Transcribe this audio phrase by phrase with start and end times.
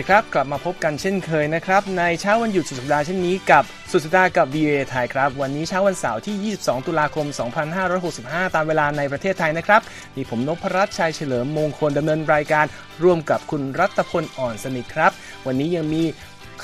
[0.00, 7.26] ดีครับ กลับมาพบกันเช่นเคยนะครับ ในเช้าวันหยุดสุดสัปดาห์เช่นนี้กับสุดสัปดาห์กับ VOA ไทยครับ วันนี้เช้าวันเสาร์ที่ 22 ตุลาคม
[7.90, 9.80] 2565 ตามเวลาในประเทศไทยนะครับ
[10.16, 12.64] มีผมนพรัตน์ชัยเฉลิมมงคลดำเนินรายการ
[13.02, 15.12] ร่วมกับคุณรัตพลอ่อนสนิทครับ
[15.46, 16.02] วันนี้ยังมี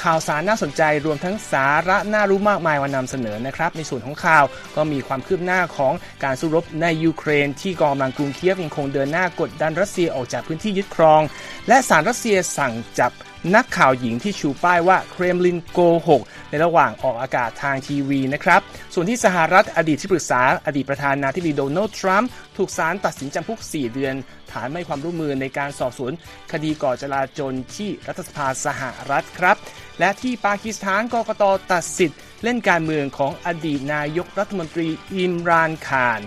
[0.03, 4.45] ข่าวสารน่าสนใจรวมทั้งสาระน่ารู้มากมายมานำเสนอนะครับ ในส่วนของข่าว
[4.77, 11.23] ก็มีความคืบหน้าของการสู้รบในยูเครน ที่กองกำลังกรุงเคียฟยังคงเดินหน้ากดดันรัสเซียออกจากพื้นที่ยึดครอง
[11.69, 13.13] และสารรัสเซียสั่งจับ
[13.55, 15.79] นักข่าวหญิงที่ชูป้ายว่าเครมลินโก
[16.09, 18.61] หกในระหว่างออกอากาศทางทีวีนะครับ
[18.95, 24.15] ส่วนที่สหรัฐอดีตที่ปรึกษาอดีตประธานาธิบดีโดนัลด์ทรัมป์ถูกศาลตัดสินจำคุก 4 เดือน
[24.53, 26.13] ฐานไม่ความร่วมมือในการสอบสวน
[26.53, 29.57] คดีก่อจลาจลที่รัฐสภาสหรัฐครับ
[29.99, 36.21] และที่ปากีสถานกกตตัดสิทธิ์เล่นการเมืองของอดีตนายกรัฐมนตรีอิมรานคาร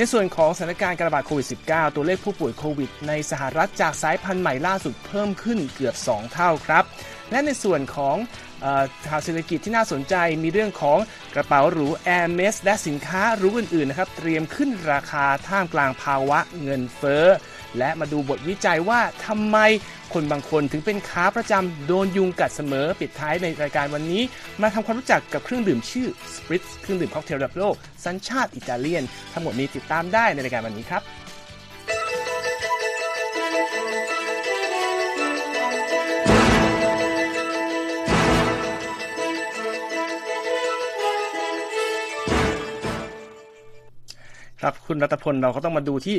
[0.00, 6.84] นส่วนของสถานการณ์การระบาดโควิด -19 ตัวเลขผู้ป่วยโควิด ในสหรัฐจากสายพันธุ์ใหม่ล่าสุดเพิ่มขึ้นเกือบ 2 เท่าครับ
[7.30, 8.16] และในส่วนของ
[9.08, 10.98] ข่าวเศรษฐกิจที่น่าสนใจมีเรื่องของ
[11.34, 17.24] กระเป๋าหรู Air m e s และสินค้าหรูอื่นๆนะครับเตรียมขึ้นราคาท่ามกลางภาวะเงินเฟ้อ
[17.78, 19.58] และมาดูบทวิจัยว่าทำไม
[20.14, 24.22] คนบางคนถึงเป็นค้าประจำโดนยุงกัดเสมอปิดท้ายในรายการวันนี้
[24.62, 31.02] มาทำความรู้จักกับเครื่องดื่มชื่อ Spritz เครื่องดื่มค็อกเทลระดับโลกสัญชาติอิตาเลียน ทั้งหมดนี้ติดตามได้ในรายการวันนี้ครับ
[44.60, 46.16] ครับคุณรัตพลเราก็ต้องมาดูที่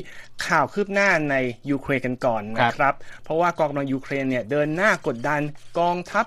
[0.48, 1.36] ข่าวคืบหน้าใน
[1.70, 5.42] ยูเครนกันก่อนนะครับ เพราะว่ากองกำลังยูเครนเนี่ยเดินหน้ากดดัน
[5.80, 6.26] กองทัพ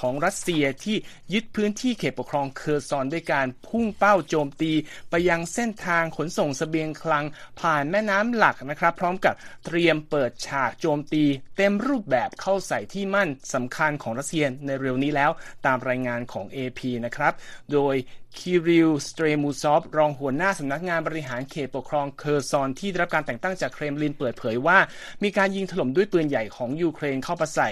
[0.00, 0.96] ของรัสเซียที่
[1.32, 4.72] ยึดพื้นที่เขตปกครองเคอร์ซอนด้วยการพุ่งเป้าโจมตี
[5.10, 7.24] ไปยังเส้นทางขนส่งเสบียงคลัง
[7.60, 9.34] ผ่านแม่น้ำหลักนะครับ พร้อมกับ
[9.66, 11.24] เตรียมเปิดฉากโจมตี
[11.56, 15.30] เต็มรูปแบบเข้าใส่ที่มั่นสำคัญของรัสเซียในเร็วนี้แล้ว
[15.66, 17.32] ตามรายงานของ AP นะครับ
[17.72, 17.94] โดย
[18.38, 24.78] คิริล สเตรมูซอฟ รองหัวหน้าสำนักงานบริหารเขตปกครองเคอร์ซอนที่ได้รับการแต่งตั้งจากเครมลินเปิดเผยว่า
[25.22, 27.70] มีการยิงถล่มด้วยปืนใหญ่ของยูเครนเข้าไปใส่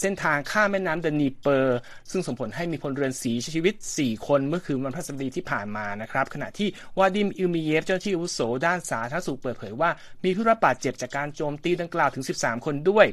[0.00, 1.78] เส้นทางข้ามแม่น้ำดนีเปอร์
[2.10, 6.68] ซึ่งส่งผลให้มีพลเรือนเสียชีวิต 4 คนเมื่อคืนวันพฤหัสบดีที่ผ่านมานะครับ ขณะที่
[6.98, 9.90] วาดิมอิลมีเยฟเจ้าหน้าที่อาวุโสด้านสาธารณสุขเปิดเผยว่า
[10.24, 13.06] มีผู้รับบาดเจ็บจากการโจมตีดังกล่าวถึง 13 คนด้วย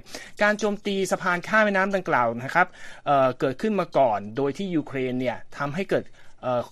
[0.44, 2.68] การโจมตีสะพานข้ามแม่น้ำดังกล่าวนะครับ
[3.06, 6.06] เกิดขึ้นมาก่อน โดยที่ยูเครนเนี่ยทำให้เกิด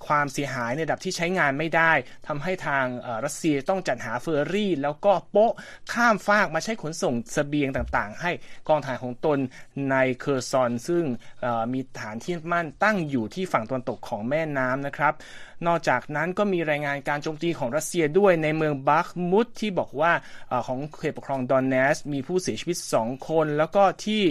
[0.07, 1.91] ความเสียหายในระดับที่ใช้งานไม่ได้
[2.28, 2.85] ทำให้ทาง
[3.25, 5.53] รัสเซียต้องจัดหาเฟอร์รี่ แล้วก็โป๊ะ
[5.94, 8.31] ข้ามฟากมาใช้ขนส่งเสบียงต่างๆ ให้
[8.68, 9.38] กองทหารของตน
[9.91, 11.03] ในเคอร์ซอน ซึ่ง
[11.74, 15.13] มีฐานที่มั่นตั้งอยู่ที่ฝั่งตะวันตกของแม่น้ำนะครับ
[15.68, 20.12] นอกจากนั้นก็มีรายงานการโจมตีของรัสเซียด้วยในเมืองบัคมุตที่บอกว่า
[20.51, 24.22] อของเขตปกครองดอแนตสก์ มีผู้เสียชีวิต 2 คน แล้วก็ที่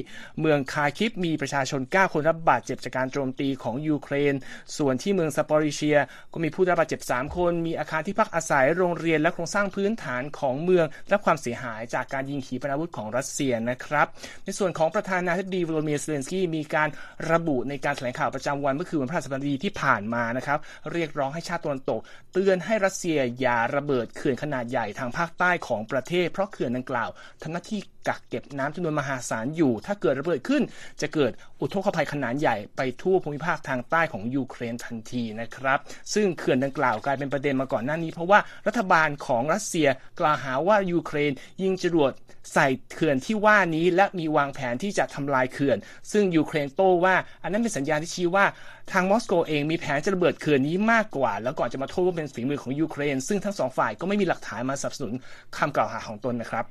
[0.40, 4.34] เมืองคาร์คิฟมีประชาชน 9 คนรับบาดเจ็บจากการโจมตีของยูเครน
[4.76, 5.98] ส่วนที่เมืองซาปอริเชีย
[6.32, 14.06] ก็มีผู้ได้รับบาดเจ็บ 3 คน มีอาคารที่พักอาศัยโรงเรียนและโครงสร้างพื้นฐานของเมืองรับความเสียหายจากการยิงขีปนาวุธของรัสเซียนะครับ
[14.44, 16.88] ในส่วนของประธานาธิบดีวลเมียร์เซเลนสกี้มีการ
[17.30, 20.58] ระบุในการแถลงข่าวประจำวันเมื่อคืนวันพฤหัสบดีที่ผ่านมานะครับ
[20.92, 22.00] เรียกร้องให้ชาติตะวันตก
[22.32, 27.10] เตือนให้รัสเซียอย่าระเบิดเขื่อนขนาดใหญ่ทางภาคใต้ของประเทศ เพราะเขื่อนดังกล่าว
[27.42, 30.62] ทำหน้าที่ กักเก็บน้ำจำนวนมหาศาลอยู่ ถ้าเกิดระเบิดขึ้น
[31.00, 35.78] จะเกิดอุทกภัยขนาดใหญ่ไปทั่วภูมิภาคทางใต้ของยูเครนทันทีนะครับ
[36.14, 39.88] ซึ่งเขื่อนดังกล่าวกลายเป็นประเด็นมาก่อนหน้านี้ เพราะว่ารัฐบาลของรัสเซีย
[40.20, 41.32] กล่าวหาว่ายูเครน
[41.62, 42.12] ยิงจรวด
[42.54, 45.78] ใส่เขื่อนที่ว่านี้ และมีวางแผนที่จะทำลายเขื่อน
[46.12, 48.44] ซึ่งยูเครนโต้ว่า อันนั้นเป็นสัญญาณที่ชี้ว่า
[48.92, 55.12] ทางมอสโกเองมีแผนจะระเบิดเขื่อนนี้มากกว่า แล้วก่อนจะมาโทษว่าเป็นฝีมือของยูเครน ซึ่งทั้งสองฝ่ายก็ไม่มีหลักฐานมาสนับสนุน
[55.56, 56.64] คำกล่าวหาของตนนะครับ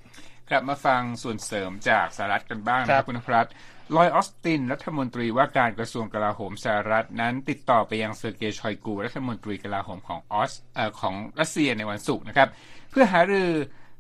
[0.50, 3.48] กลับมาฟังส่วนเสริมจากสหรัฐกันบ้างนะครับคุณนพรัตน์
[3.96, 12.50] ลอยด์ ออสติน รัฐมนตรีว่าการกระทรวงกลาโหมสหรัฐนั้น ติดต่อไปยังเซอร์เกย์ชอยกู รัฐมนตรีกลาโหมของออสเอ่อของรัสเซียในวันศุกร์นะครับ
[12.92, 13.52] เพื่อหารือ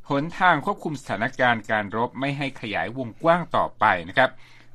[0.10, 4.30] หนทางควบคุมสถานการณ์การรบไม่ให้ขยายวงกว้างต่อไปนะครับ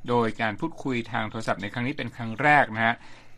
[0.09, 2.95] โดยการพูดคุยทางโทรศัพท์ในครั้งนี้เป็นครั้งแรกนะฮะ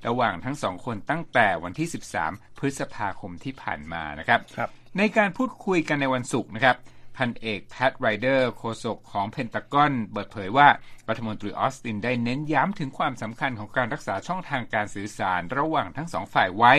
[0.07, 1.89] ระหว่างทั้งสองคนตั้งแต่วันที่
[2.23, 6.77] 13 พฤษภาคมที่ผ่านมานะครับ ครับในการพูดคุยกันในวันศุกร์นะครับ
[7.17, 10.69] พันเอกแพทไรเดอร์โฆษกของเพนตากอนเปิดเผยว่า
[11.09, 16.75] รัฐมนตรีออสตินได้เน้นย้ำถึงความสำคัญของการรักษาช่องทางการสื่อสารระหว่างทั้งสองฝ่ายไว้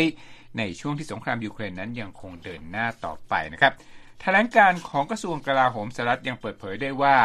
[0.58, 3.74] ในช่วงที่สงครามยูเครนนั้นยังคงเดินหน้าต่อไปนะครับ
[4.22, 7.18] แถลงการณ์ของกระทรวงกลาโหมสหรัฐยังเปิดเผยได้ว่า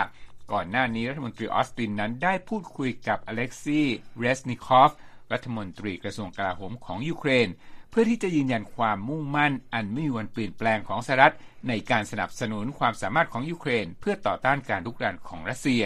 [0.53, 3.83] ก่อนหน้านี้รัฐมนตรีออสตินนั้นได้พูดคุยกับอเล็กซี
[4.19, 4.91] เรสนิคอฟ
[5.33, 7.49] รัฐมนตรีกระทรวงกลาโหมของยูเครน
[7.91, 11.35] เพื่อที่จะยืนยันความมุ่งมั่นอันไม่มีวันเปลี่ยนแปลงของสหรัฐ
[11.69, 15.85] ในการสนับสนุนความสามารถของยูเครน เพื่อต่อต้านการลุกรานของรัสเซีย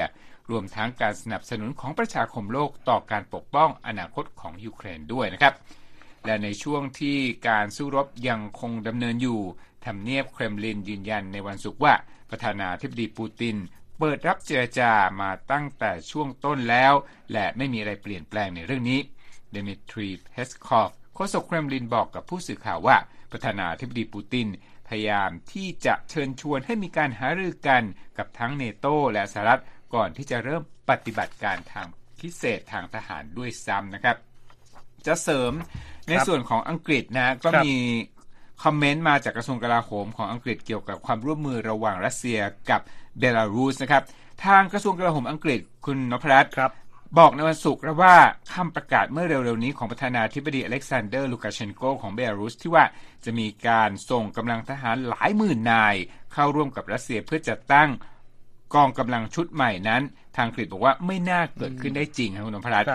[0.50, 5.54] รวมทั้งการสนับสนุนของประชาคมโลกต่อการปกป้องอนาคตของยูเครนด้วยนะครับ
[6.24, 7.18] และในช่วงที่
[7.48, 9.40] การสู้รบยังคงดำเนินอยู่
[9.86, 11.94] ทำเนียบเครมลินยืนยันในวันศุกร์ว่า
[12.30, 13.56] ประธานาธิบดีปูติน
[13.98, 14.90] เปิดรับเจรจา
[15.20, 16.92] มาตั้งแต่ช่วงต้นแล้ว
[17.32, 19.00] และไม่มีอะไรเปลี่ยนแปลงในเรื่องนี้
[19.50, 22.96] เดมิทรีเพสคอฟ โฆษกเครมลินบอกกับผู้สื่อข่าวว่า
[23.30, 24.48] ประธานาธิบดีปูติน
[24.88, 27.82] พยายามที่จะเชิญชวนให้มีการหารือกัน
[28.18, 29.62] กับทั้งเนโตและสหรัฐ
[29.94, 31.86] ก่อนที่จะเริ่มปฏิบัติการทาง
[32.20, 34.16] พิเศษทางทหารด้วยซ้ำนะครับ
[35.06, 35.52] จะเสริม
[36.08, 37.74] ในส่วนของอังกฤษนะก็มี
[38.64, 42.38] คอมเมนต์มาจากกระทรวงกลาโหมของอังกฤษเกี่ยวกับความร่วมมือระหว่างรัสเซีย
[42.70, 42.80] กับ
[43.18, 44.02] เบลารุสนะครับ
[44.46, 46.68] ทางกระทรวงกลาโหมอังกฤษคุณนพรัตน์ครั
[47.18, 48.16] บอกในวันศุกร์ว่า
[48.52, 52.84] คำประกาศเมื่อเร็วๆนี้ของประธานาธิบดีอเล็กซานเดอร์ลูกาเชนโกของเบลารุสที่ว่า
[53.24, 55.94] จะมีการส่งกำลังทหารหลายหมื่นนาย
[56.32, 57.88] เข้าร่วมกับรัสเซียเพื่อจัดตั้ง
[58.74, 60.02] กองกำลังชุดใหม่นั้น
[60.36, 62.88] ทางอังกบอกว่าไม่น่าเกิดขึ้นได้จริงครับคุณนพรัตน์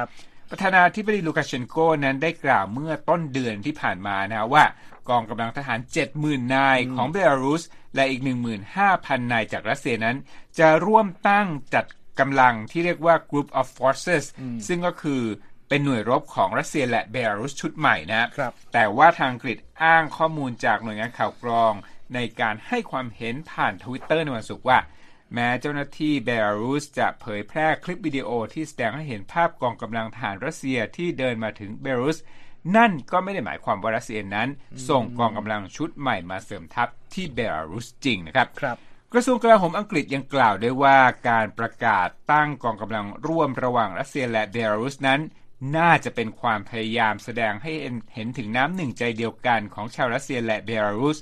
[0.49, 4.63] ประธานาธิบดีลูกาเชนโกนั้นได้กล่าวเมื่อต้นเดือนที่ผ่านมานะว่า
[5.09, 5.79] กองกำลังทหาร
[6.15, 7.63] 70,000 นายของเบลารุส
[7.95, 8.21] และอีก
[8.71, 10.17] 15,000 นายจากรัสเซียนั้น
[10.59, 11.85] จะร่วมตั้งจัด
[12.19, 14.25] กำลังที่เรียกว่า Group of Forces
[14.67, 15.23] ซึ่งก็คือ
[15.69, 21.73] เป็นหน่วยรบของรัสเซียและเบลารุสชุดใหม่นะครับ แต่ว่าทางอังกฤษอ้างข้อมูลจากหน่วยงานข่าวกรอง
[22.15, 24.79] ในการให้ความเห็นผ่านทวิตเตอร์ในวันศุกร์ว่า
[25.33, 32.17] แม้เจ้าหน้าที่เบลารุสจะเผยแพร่คลิปวิดีโอที่แสดงให้เห็นภาพกองกำลังทหารรัสเซียที่เดินมาถึงเบลารุส
[32.77, 34.49] นั่นก็ไม่ได้หมายความว่ารัสเซียนั้น
[34.89, 38.77] ส่งกองกำลังชุดใหม่มาเสริมทัพที่เบลารุสจริงนะครับครับ
[39.13, 40.97] กระทรวงกลาโหมอังกฤษยังกล่าวด้วยว่า
[41.29, 45.21] การประกาศตั้งกองกำลังร่วมระหว่างรัสเซียและเบลารุสนั้น
[45.77, 47.71] น่าจะเป็นความพยายามแสดงให้
[48.13, 51.17] เห็นถึงน้ำหนึ่งใจเดียวกันของชาวรัสเซียและเบลารุส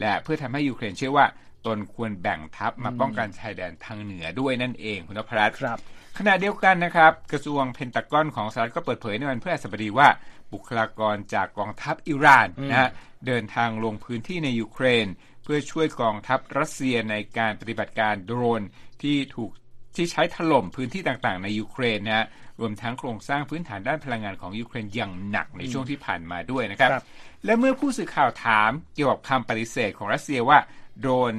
[0.00, 1.26] และเพื่อทำให้ยูเครนเชื่อว่า
[1.66, 5.78] ตนควรแบ่งทัพมาป้องกันชายแดนทางเหนือด้วยนั่นเองคุณนพรัตน์ครับ
[6.18, 10.08] ขณะเดียวกันนะครับ กระทรวงเพนตากอนของสหรัฐก็เปิดเผยในวันพฤหัสบดีว่า
[10.52, 12.90] บุคลากรจากกองทัพอิหร่านนะฮะ
[13.26, 18.62] เดินทางลงพื้นที่ในยูเครนเพื่อช่วยกองทัพรัสเซียในการปฏิบัติการโดรน
[19.02, 19.50] ที่ถูก
[19.96, 22.26] ที่ใช้ถล่มพื้นที่ต่างๆ ในยูเครนนะฮะ
[22.60, 27.02] รวมทั้งโครงสร้างพื้นฐานด้านพลังงานของยูเครนอย่างหนักในช่วงที่ผ่านมาด้วยนะครับ ครับ
[27.44, 30.58] และเมื่อผู้สื่อข่าวถามเกี่ยวกับคำปฏิเสธของรัสเซียว่า
[31.00, 31.34] โดรน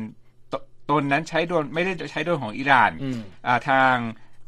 [0.89, 2.91] ตนนั้นใช้โดรนไม่ได้ใช้โดรนของอิหร่าน
[3.69, 3.95] ทาง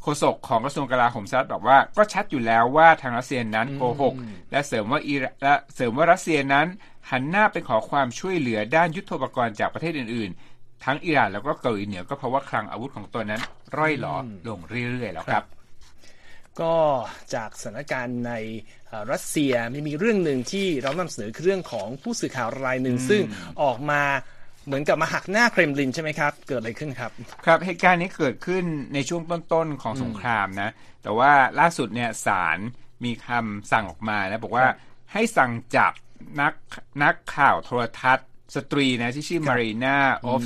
[0.02, 4.14] โฆษกของกระทรวงกลาโหมสหรัฐบอกว่าก็ชัดอยู่แล้วว่าทางรัสเซียนั้นโกหก
[4.52, 5.14] และเสริมว่าอี
[5.44, 6.68] และเสริมว่ารัสเซียนั้น
[7.12, 13.42] หันหน้าไปขอความช่วยเหลือด้านยุทโธปกรณ์จากประเทศอื่นๆ ทั้งอิหร่านแล้วก็เกาหลีเหนือก็เพราะว่าคลังอาวุธของตัวนั้น
[13.78, 14.16] ร่อยหลอ
[14.48, 15.46] ลงเรื่อยๆแล้วครับ
[16.62, 16.76] ก็
[17.36, 18.34] จากสถานการณ์ใน
[19.12, 23.22] รัสเซียมีมีเรื่องหนึ่งที่เรานำเสนอคือเรื่องของผู้สื่อข่าวรายหนึ่งซึ่ง
[23.64, 24.02] ออกมา
[24.66, 27.12] เหมือนกับมาหักหน้าเครมลินใช่ไหมครับ เกิดอะไรขึ้นครับ
[27.46, 28.64] ครับเหตุการณ์นี้เกิดขึ้น
[28.94, 30.70] ในช่วงต้นๆของสงครามนะ
[31.04, 32.58] แต่ว่าล่าสุดเนี่ยศาล
[33.06, 34.68] มีคำสั่งออกมานะบอกว่า
[35.14, 35.94] ให้สั่งจับ
[36.42, 36.54] นัก
[37.04, 40.44] นักข่าวโทรทัศน์ สตรีนะที่ชื่อมารีนาออฟ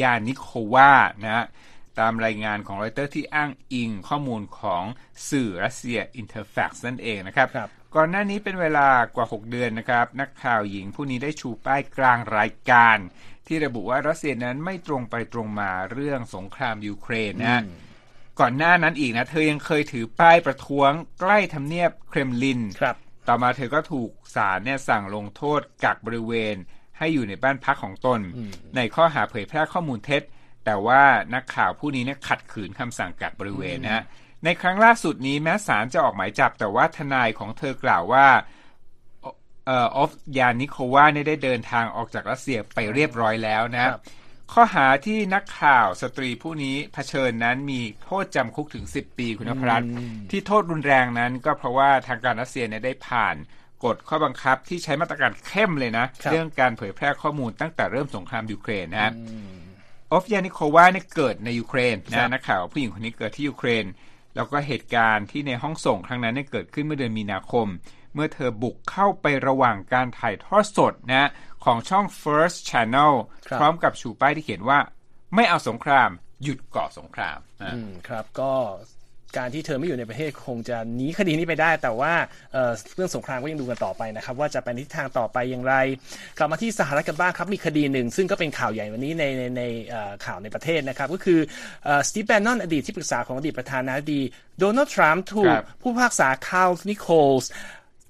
[0.00, 0.92] ยานิโควา
[1.24, 1.44] นะ
[1.98, 4.84] ตามรายงานของรอยเตอร์ที่อ้างอิงข้อมูลของ
[5.30, 12.96] สื่อรัสเซียอินเตอร์แฟกซ์นั่นเองนะครับ ครับก่อนหน้านี้เป็นเวลากว่า 6 เดือนนะครับ นักข่าวหญิงผู้นี้ได้ชูป้ายกลางรายการ
[13.46, 17.62] ที่ระบุว่ารัสเซียนั้นไม่ตรงไปตรงมาเรื่องสงครามยูเครนนะ
[18.40, 22.96] ก่อนหน้านั้นอีกนะ เธอยังเคยถือป้ายประท้วงใกล้ทำเนียบเครมลินครับ
[23.32, 26.56] ต่อมาเธอก็ถูกศาลเนี่ยสั่งลงโทษกักบริเวณ
[26.98, 28.20] ให้อยู่ในบ้านพักของตน
[28.76, 30.22] ในข้อหาเผยแพร่ข้อมูลเท็จ
[30.64, 31.02] แต่ว่า
[31.34, 34.02] นักข่าวผู้นี้เนี่ยขัดขืนคำสั่งกักบริเวณนะ
[34.44, 38.26] ในครั้งล่าสุดนี้แม้ศาลจะออกหมายจับ แต่ว่าทนายของเธอกล่าวว่า
[39.68, 43.90] ออฟยานิโควาเนี่ยได้เดินทางออกจากรัสเซียไปเรียบร้อยแล้วนะ
[44.52, 49.82] ข้อหาที่นักข่าวสตรีผู้นี้เผชิญนั้นมีโทษจำคุกถึง 10 ปีคุณพรัต
[50.30, 53.36] ที่โทษรุนแรงนั้นก็เพราะว่าทางการรัสเซียเนี่ยได้ผ่าน
[53.84, 59.12] กฎข้อบังคับที่ใช้มาตรการเข้มเลยนะ เรื่องการเผยแพร่ข้อมูลตั้งแต่เริ่มสงครามยูเครนนะ
[60.12, 63.84] ออฟยานิโควาเนี่ยเกิดในยูเครนนะนักข่าวผู้หญิงคนนี้เกิดที่ยูเครน
[64.36, 67.66] แล้วก็เหตุการณ์ที่ในห้องส่งครั้งนั้นเนี่ยเกิดขึ้นเมื่อเดือนมีนาคม
[68.14, 71.28] เมื่อเธอบุกเข้าไประหว่างการถ่ายทอดสดนะ
[71.64, 73.12] ของช่อง First Channel
[73.58, 74.78] พร้อมกับชูป้ายที่เขียนว่า
[75.34, 76.10] ไม่เอาสงคราม
[76.42, 77.38] หยุดก่อสงคราม
[78.08, 78.52] ครับก็
[79.38, 82.12] การที่เธอไม่อยู่ในประเทศคงจะหนีคดีนี้ไปได้ แต่ว่า
[82.96, 85.74] เรื่องสงครามก็ยังดูกันต่อไปนะครับ ว่าจะไปทิศทางต่อไปอย่างไร
[86.38, 89.62] กลับมาที่สหรัฐกันบ้างครับ มีคดีหนึ่ง ซึ่งก็เป็นข่าวใหญ่วันนี้ในในใน
[90.24, 91.40] ข่าวในประเทศนะครับ ก็คือ
[92.08, 94.22] สตีฟแบนนอนอดีตที่ปรึกษาของอดีตประธานาธิบดี
[94.58, 97.50] โดนัลด์ทรัมป์ถูกผู้พิพากษาคาร์ลนิโคลส์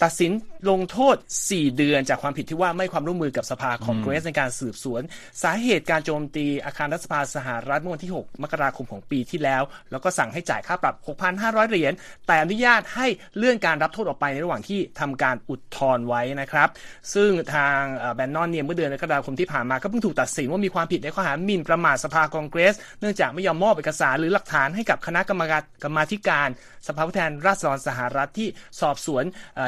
[0.02, 0.33] ตัดสิน
[0.71, 1.16] ลงโทษ
[1.47, 5.02] 4 เดือนจากความผิดที่ว่าไม่ให้ความร่วมมือกับสภาคองเกรสในการสืบสวน
[5.42, 10.95] สาเหตุการโจมตีอาคารรัฐสภาสหรัฐเมื่อวันที่ 6 มกราคมของปีที่แล้ว แล้วก็สั่งให้จ่ายค่าปรับ
[11.33, 11.92] 6,500 เหรียญ
[12.26, 16.69] แต่อนุญาตให้เลื่อนการรับโทษออกไปในระหว่างที่ทำการอุทธรณ์ไว้นะครับ
[17.14, 17.80] ซึ่งทาง
[18.14, 26.49] แบนนอนเนี่ยเมื่อเดือนกรกฎาคมที่ผ่านมาก็เพิ่งถูกตัดสินว่ามีความผิดในข้อหาหมิ่นประมาทสภาคองเกรส เนื่องจากไม่ยอมมอบเอกสารหรือหลักฐานให้กับคณะกรรมการกรรมาธิการ
[26.87, 28.49] สภาผู้แทนราษฎรสหรัฐที่
[28.80, 29.25] สอบสวน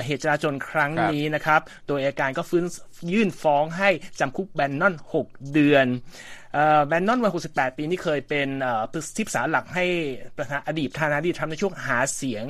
[0.06, 2.64] เหตุจราจนครั้งนี้นะครับ โดยอาการก็ฟื้น
[3.12, 5.86] ยื่นฟ้องให้จำคุกแบนนอน 6 เดือน
[6.86, 8.48] แบนนอนวัย 68 ปีนี่เคยเป็น
[9.16, 9.84] ที่ปรึกษาหลักให้
[10.36, 12.44] ประธานอดีตประธานาธิบดีทรัมป์ในช่วงหาเสียง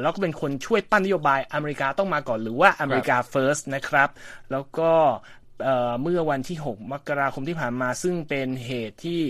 [0.00, 4.08] แล้วก็เป็นคนช่วยปั้นนโยบายอเมริกาต้องมาก่อนหรือว่าอเมริกาเฟิร์สนะครับ
[4.52, 4.92] แล้วก็
[6.02, 9.20] เมื่อวันที่ 6 มกราคมที่ผ่านมา ซึ่งเป็นเหตุที่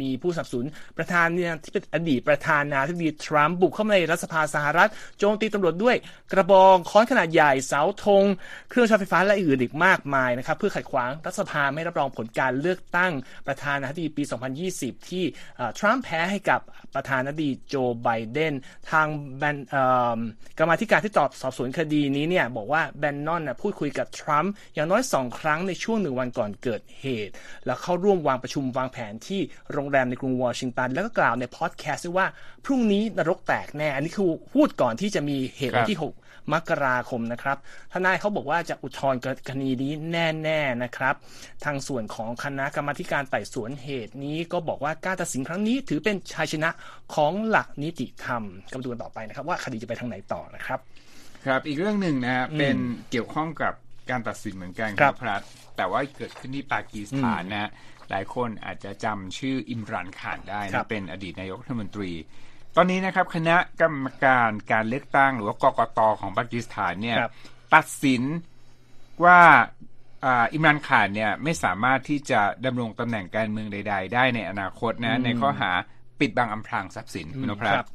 [0.00, 0.64] มีผู้สับสน
[0.96, 5.96] ประธานเนี่ยที่เป็นอดีตประธานาธิบดีทรัมป์บุกเข้ามาในรัฐสภาสหรัฐ โจมตีตำรวจด้วย
[6.32, 8.24] กระบองค้อนขนาดใหญ่เสาธง
[8.70, 13.12] เครื่องใช้ไฟฟ้าและอื่นอีกมากมายนะครับเพื่อขัดขวางรัฐสภาไม่รับรองผลการเลือกตั้ง
[13.46, 14.22] ประธานาธิบดีปี
[14.66, 15.24] 2020 ที่
[15.78, 16.60] ทรัมป์แพ้ให้กับ
[16.94, 18.54] ประธานาธิบดีโจไบเดน
[18.90, 19.06] ทาง
[19.38, 19.56] แบน
[20.58, 27.32] กรรมธิการที่ตอบสอบสวนคดีนี้เนี่ยบอกว่าแบนนอนพูดคุยกับทรัมป์อย่างน้อยสองครั้งในช่วงหนึ่งวันก่อนเกิดเหตุ
[27.66, 29.40] แล้วเข้าร่วมวางประชุมวางแผนที่
[29.72, 32.26] โรงแรมในกรุงวอชิงตัน แล้วก็กล่าวในพอดแคสต์ว่า
[32.64, 36.12] พรุ่งนี้นรกแตกแน่ อันนี้คือพูดก่อนที่จะมีเหตุวันที่ 6
[36.52, 37.56] มกราคมนะครับ
[37.92, 41.14] ทนายเขาบอกว่าจะอุทธรณ์คดีนี้แน่ๆนะครับ
[41.64, 46.70] ทางส่วนของคณะกรรมการไต่สวนเหตุนี้ก็บอกว่าการตัดสินครั้งนี้ถือเป็นชัยชนะ
[47.14, 50.80] ของหลักนิติธรรมกำลังดูกันต่อไปนะครับ ว่าคดีจะไปทางไหนต่อนะครับ
[51.46, 52.76] ครับอีกเรื่องหนึ่งนะเป็น
[53.10, 53.74] เกี่ยวข้องกับ
[54.10, 55.38] การตัดสินเหมือนกันครับพระ
[55.76, 57.70] แต่ว่าเกิดขึ้นที่ปากีสถานนะ
[58.10, 62.10] หลายคนอาจจะจำชื่ออิมรันขานได้นะเป็นอดีตนายกรัฐมนตรี
[62.76, 67.16] ตอนนี้นะครับคณะกรรมการการเลือกตั้งหรือว่ากกตของปากีสถานเนี่ย
[67.74, 68.22] ตัดสิน
[69.24, 69.40] ว่า
[70.24, 75.72] อิมรันขานเนี่ยไม่สามารถที่จะดำรงตำแหน่งการเมืองใด ๆ ได้ในอนาคตนะในข้อหา
[76.20, 77.86] ปิดบังอำพรางทรัพย์สินคุณนพรัต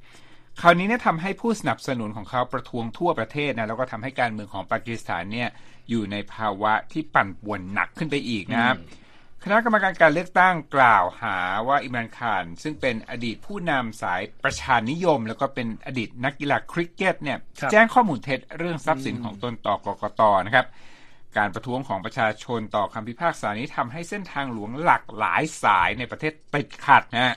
[0.61, 5.49] คราวนี้เนี่ยทำให้ผู้สนับสนุนของเขาประท้วงทั่วประเทศนะแล้วก็ทำให้การเมืองของปากีสถานเนี่ย
[5.89, 8.77] อยู่ในภาวะที่ปั่นป่วนหนักขึ้นไปอีกนะครับ
[9.43, 17.37] คณะกรรมการการเลือกตั้งกล่าวหาว่าอิมรันคาน ซึ่งเป็นอดีตผู้นำสายประชานิยม แล้วก็เป็นอดีตนักกีฬาคริกเก็ตเนี่ย
[17.71, 20.65] แจ้งข้อมูลเท็จเรื่องทรัพย์สินของตนต่อกกตนะครับ
[21.37, 27.35] การประท้วงของประชาชนต่อคำพิพากษานี้ทำให้เส้นทางหลวงหลักหลายสายในประเทศติดขัดนะ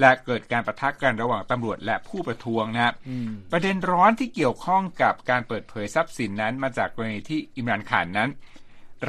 [0.00, 2.94] และเกิดการประทะกันระหว่างตำรวจและผู้ประท้วงนะ
[3.52, 8.30] ประเด็นร้อนที่เกี่ยวข้องกับการเปิดเผยทรัพย์สินนั้น มาจากกรณีที่อิมรันขานนั้น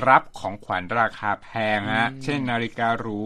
[0.07, 3.21] รับของขวัญราคาแพงฮะเช่น นาฬิกาหรู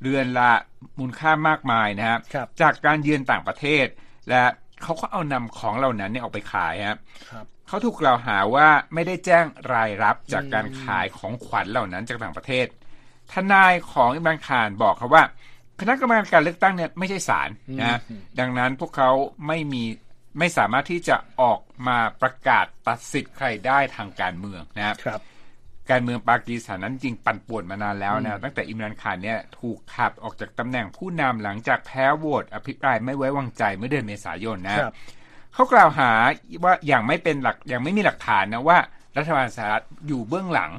[0.00, 0.52] เรือนละ
[0.98, 2.20] มูลค่ามากมายนะครับ
[2.60, 3.86] จากการเยือนต่างประเทศ
[4.28, 4.42] และ
[4.82, 12.66] เขาก็เอานำของเหล่านั้นเนี่ยออกไปขายครับเขาถูกกล่าวหาว่าไม่ได้แจ้งรายรับจากการขายของขวัญเหล่านั้นจากต่างประเทศ
[13.32, 15.22] ทนายของอิมรันขานบอกเขาว่า
[15.80, 17.48] คณะกรรมการการเลือกตั้งเนี่ยไม่ใช่ศาล
[17.82, 17.98] นะ
[18.40, 19.10] ดังนั้นพวกเขา
[19.46, 19.84] ไม่มี
[20.38, 25.20] ไม่สามารถที่จะออกมาประกาศตัดสิทธิ์ใครได้ทางการเมืองนะครับ
[25.90, 34.78] การเมืองปากีสถานนั้นจริงปั่นป่วนมานานแล้วนะตั้งแต่อิมรันขานเนี่ยถูกขับออกจากตำแหน่งผู้นำหลังจากแพ้โหวตอภิปรายไม่ไว้วางใจเมื่อเดือนเมษายนนะ
[35.54, 36.10] เขากล่าวหา
[36.64, 38.78] ว่าอย่างไม่เป็นหลักอย่างไม่มีหลักฐานนะว่า
[39.16, 40.70] รัฐบาลสหรัฐอยู่เบื้องหลัง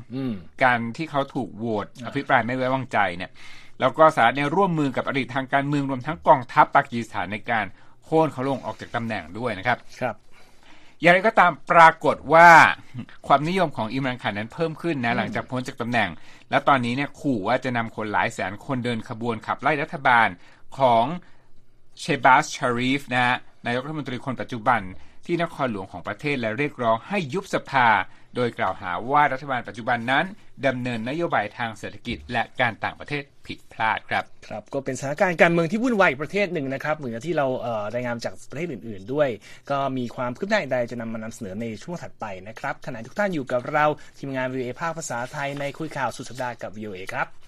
[0.64, 3.32] การที่เขาถูกโหวตอภิปรายไม่ไว้วางใจเนี่ย
[3.80, 7.66] แล้วก็สหรัฐเนี่ยร่วมมือกับอดีตทางการเมืองรวมทั้งกองทัพปากีสถานในการ
[8.06, 10.16] โค่นเขาลงออกจากตำแหน่งด้วยนะครับ ครับ
[11.02, 12.50] อย่างไรก็ตามปรากฏว่า
[13.28, 16.10] ความนิยมของอิมรันขานนั้นเพิ่มขึ้นนะหลังจากพ้นจากตำแหน่ง
[16.50, 20.28] แล้วตอนนี้เนี่ยขู่ว่าจะนำคนหลายแสนคนเดินขบวนขับไล่รัฐบาล
[20.78, 21.06] ของ
[22.00, 24.82] เชบาสชารีฟนะฮะนายกรัฐมนตรีคนปัจจุบัน
[25.26, 27.88] ที่นครหลวงของประเทศและเรียกร้องให้ยุบสภา
[28.36, 30.26] โดยกล่าวหาว่ารัฐบาลปัจจุบันนั้น
[30.68, 37.48] ดำเนินนโยบายทางเศรษฐกิจและการต่างประเทศผิดพลาดครับครับ ก็เป็นสถานการณ์การเมืองที่วุ่นวายประเทศหนึ่งนะครับ เหมือนที่เรา
[37.94, 39.30] รายงานจากประเทศอื่น ๆ ด้วย
[39.70, 43.86] ก็มีความคืบหน้าใดจะนำมานำเสนอในช่วงถัดไปนะครับขณะทุกท่านอยู่กับเรา
[44.18, 47.45] ทีมงาน VOA ภาคภาษาไทยในคุยข่าวสุดสัปดาห์กับ VOA ครับ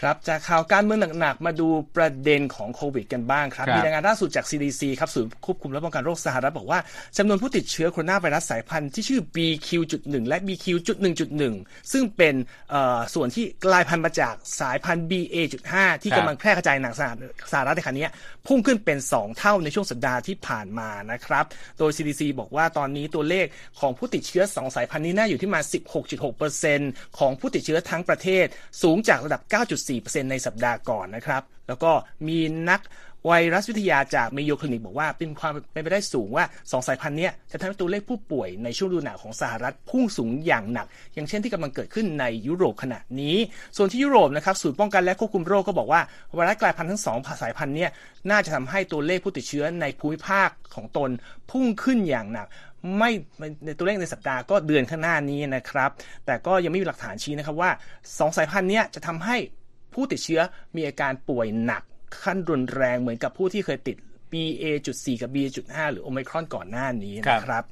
[0.00, 6.78] ครับจากข่าวการเมืองหนักๆ มาดูประเด็นของโควิดกันบ้างครับครับ มีรายงานล่าสุดจาก CDC ครับศูนย์ควบคุมและป้องกันโรคสหรัฐบอกว่า
[7.18, 12.34] จำนวนผู้ติดเชื้อโคโรนาไวรัสสายพันธุ์ที่ชื่อ BQ.1 และ BQ.1.1 ซึ่งเป็น
[12.70, 17.18] เอ่อส่วนที่กลายพันธุ์มาจากสายพันธุ์ BA.5 ที่ครับกำลังแพร่กระจายหนักสหรัฐ
[17.52, 18.08] สหรัฐในขณะนี้
[18.46, 21.44] พุ่งขึ้นเป็น 2 เท่าในช่วงสัปดาห์ที่ผ่านมานะครับ
[21.78, 23.46] โดย CDC บอกว่าตอนนี้ตัวเลข
[23.80, 25.60] ของผู้ติดเชื้อ 2 สายพันธุ์นี้น่าอยู่ที่มา
[26.38, 28.46] 16.6%ของผู้ติดเชื้อทั้งประเทศ
[28.82, 29.87] สูงจากระดับ 9.4%
[30.30, 31.90] ในสัปดาห์ก่อนนะครับ แล้วก็
[32.28, 32.38] มี
[32.70, 32.80] นัก
[33.26, 43.36] ไวรัสวิทยาจากเมโยคลินิกบอกว่าเป็นความเป็นไปได้สูงว่า 2 สายพันธุ์นี้จะทำให้ตัวเลขผู้ป่วยในช่วงฤดูหนาวของสหรัฐพุ่งสูงอย่างหนัก อย่างเช่นที่กำลังเกิดขึ้นในยุโรปขณะนี้
[43.76, 46.00] ส่วนที่ยุโรปนะครับศูนย์ป้องกันและควบคุมโรคก็บอกว่า
[46.34, 47.86] ไวรัสกลายพันธุ์ทั้งสองสายพันธุ์นี้
[48.30, 51.10] น่าจะทำให้ตัวเลขผู้ติดเชื้อในภูมิภาคของตน
[51.50, 52.46] พุ่งขึ้นอย่างหนัก
[52.98, 53.10] ไม่
[53.66, 55.90] ในตัวเลขในสัปดาห์ก็เดือนข้างหน้านี้นะครับ
[56.26, 57.70] แต่ก็ยังไม่มีหลักฐานชี้นะครับว่า
[58.02, 59.36] 2 สายพันธุ์เนี้ยจะทำให้
[59.98, 60.40] ผู้ติดเชื้อ
[60.76, 61.82] มีอาการป่วยหนัก
[62.22, 63.96] ขั้นรุนแรงเหมือนกับผู้ที่เคยติด
[64.32, 67.64] BA.4 กับ BA.5 หรือโอ m ม c รอนก่อนหน้านี้นะครับ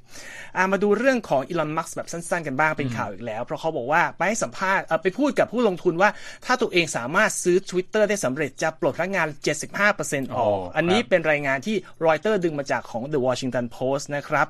[0.56, 6.11] อ่ามาดูเรื่องของอีลอนมัสแบบสั้นๆกันบ้างเป็นข่าวอีกแล้ว เพราะเขาบอกว่าไปให้สัมภาษณ์เอ่อไปพูดกับผู้ลงทุนว่า
[6.45, 9.28] ถ้าตัวเองสามารถซื้อ Twitter ได้สำเร็จจะปลดพนักงาน
[9.76, 14.47] 75%ออกโอ้อันนี้ครับเป็นรายงานที่รอยเตอร์ดึงมาจากของ The Washington Post นะครับ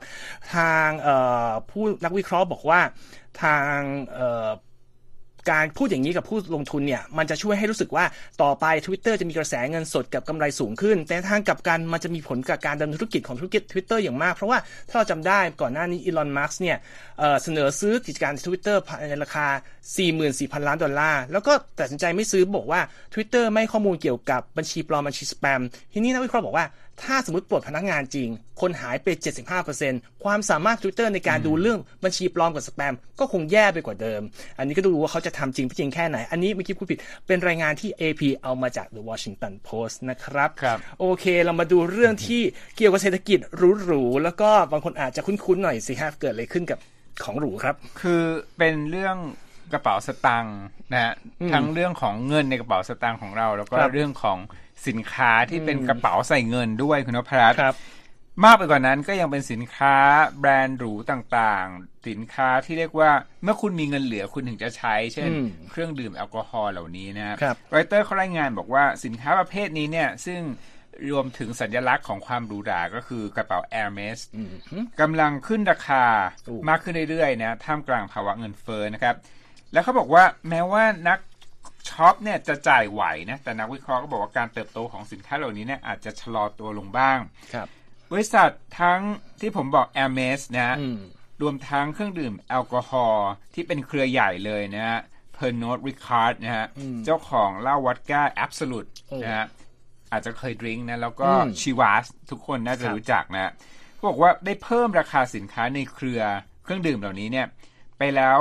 [0.54, 1.16] ทางเอ่
[1.47, 2.80] อผู้นักวิเคราะห์บอกว่า
[3.42, 3.78] ทาง
[4.14, 4.49] เอ่อ
[5.50, 8.05] การพูดอย่างนี้กับผู้ลงทุนเนี่ยมันจะช่วยให้รู้สึกว่า
[8.43, 16.76] ต่อไป Twitter จะมีกระแสเงินสดกับกำไรสูงขึ้น แต่ทางกลับกันมันจะมีผลกับการดำเนินธุรกิจของธุรกิจ Twitter อย่างมาก เพราะว่าถ้าเราจำได้ก่อนหน้านี้อีลอนมัสเนี่ย
[17.19, 18.76] เเสนอซื้อกิจการ Twitter
[19.11, 19.47] ในราคา
[20.07, 22.81] 44,000 ล้านดอลลาร์ แล้วก็ตัดสินใจไม่ซื้อบอกว่า
[23.15, 25.61] Twitter ไม่ข้อมูลเกี่ยวกับบัญชีปลอมบัญชีสแปม
[25.93, 26.67] ทีนี้นักวิเคราะห์บอกว่า
[27.03, 28.29] ถ้าสมมติปลดพนักงานจริง
[28.61, 29.07] คนหายไป
[29.67, 34.21] 75%ความสามารถ Twitter ในการดูเรื่องบัญชีปลอมกับสแปม ก็คงแย่ไปกว่าเดิม
[34.59, 42.43] อันนี้ก็ดูว่าเขาจะทำจริงไม่จริงแค่ไหน อันนี้เมื่อกี้พูดผิด เป็นรายงานที่ AP เอามาจาก The Washington Post นะครับครับ โอเค เรามาดูเรื่องที่
[42.76, 43.38] เกี่ยวกับเศรษฐกิจ
[43.85, 46.79] หรูๆแล้วก็บางคนอาจจะคุ้นๆหน่อยสิฮะเกิดอะไรขึ้นกับ
[47.25, 48.23] ของหรูครับ คือ
[48.59, 49.17] เป็นเรื่อง
[49.73, 50.59] กระเป๋าสตางค์
[50.93, 51.15] นะฮะ
[51.53, 54.38] ทั้งเรื่องของเงินในกระเป๋าสตางค์ของเรา แล้วก็ครับเรื่องของ
[54.87, 57.76] สินค้าที่เป็นกระเป๋าใส่เงินด้วยคุณนพรัตน์ครับ
[58.45, 59.95] มากไปกว่านั้นก็ยังเป็นสินค้า
[60.40, 63.11] แบรนด์หรูต่างๆ สินค้าที่เรียกว่า
[63.42, 70.41] เมื่อคุณมีเงินเหลือคุณถึงจะใช้ เช่นอืมเครื่องดื่มแอลกอฮอล์เหล่านี้นะครับครับรอยเตอร์เขารายงานบอกว่าสินค้าประเภทนี้เนี่ย ซึ่ง
[71.12, 76.04] รวมถึงสัญลักษณ์ของความหรูหราก็คือกระเป๋า Hermes อืมฮึกำลังขึ้นราคา
[76.45, 79.15] โอ้มากขึ้นเรื่อยๆนะท่ามกลางภาวะเงินเฟ้อนะครับ
[79.73, 81.19] แล้วเขาบอกว่าแม้ว่านัก
[81.89, 87.19] ช็อปเนี่ยจะจ่ายไหวนะแต่นักวิเคราะห์ก็บอกว่าการเติบโตของสินค้าเหล่านี้เนี่ยอาจจะชะลอตัวลงบ้าง
[87.55, 87.69] ครับ
[88.13, 89.01] บริษัททั้ง
[89.41, 90.99] ที่ผมบอก Hermes นะฮะอืม
[91.43, 95.01] รวมทั้งเครื่องดื่มแอลกอฮอล์ที่เป็นเครือใหญ่เลยนะฮะ
[95.37, 96.67] Pernod Ricard นะฮะ
[97.05, 99.47] เจ้าของเหล้าวัดก้า Absolute โอ้นะฮะ
[100.13, 103.53] อาจจะเคยดื่มนะ แล้วก็อืมชีวาสทุกคนน่าจะครับรู้จักนะ
[103.95, 106.23] เขาบอกว่าได้เพิ่มราคาสินค้าในเครือ
[106.65, 107.47] เครื่องดื่มเหล่านี้เนี่ย
[107.99, 108.37] ไปแล้ว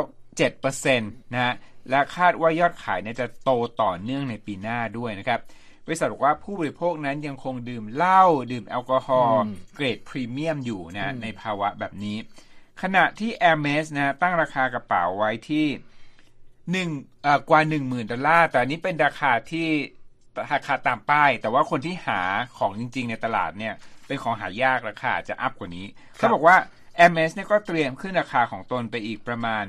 [0.46, 1.54] 7%นะฮะ
[1.90, 5.40] และคาดว่ายอดขายเนี่ยจะโตต่อเนื่องในปีหน้าด้วยนะครับ
[5.86, 9.42] บริษัทบอกว่าผู้บริโภคนั้นยังคงดื่มเหล้าดื่มแอลกอฮอล์
[9.76, 12.18] เกรดพรีเมียมอยู่นะในภาวะแบบนี้
[12.82, 15.66] ขณะที่ Hermes นะตั้งราคากระเป๋าไว้ที่
[16.72, 16.90] หนึ่ง
[17.24, 19.68] เอ่อกว่าหนึ่งหมื่นดอลลาร์แต่อันนี้เป็นราคาที่
[20.54, 22.22] ราคาตามป้าย แต่ว่าคนที่หา
[22.58, 23.74] ของจริง ๆ ในตลาดเนี่ย
[24.08, 26.58] เป็นของหายากราคาอาจจะอัพกว่านี้ เขาบอกว่า
[27.00, 29.64] Hermes เนี่ยก็เตรียมขึ้นราคาของตนไปอีกประมาณ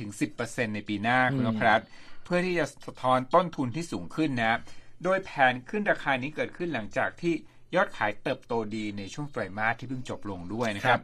[0.00, 1.88] 5-10%ในปีหน้าคุณนพรัตน์
[2.24, 4.58] เพื่อที่จะสะท้อนต้นทุนที่สูงขึ้นนะ
[5.04, 7.34] โดยแผนขึ้นราคานี้เกิดขึ้นหลังจากที่
[7.74, 11.00] ยอดขายเติบโตดีในช่วงไตรมาสที่เพิ่งจบลงด้วยนะครับ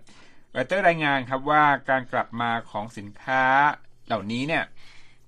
[0.56, 3.42] รอยเตอร์รายงานครับว่าการกลับมาของสินค้า
[4.06, 4.64] เหล่านี้เนี่ย